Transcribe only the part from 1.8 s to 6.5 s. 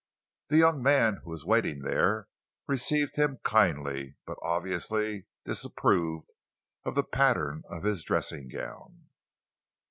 there received him kindly, but obviously disapproved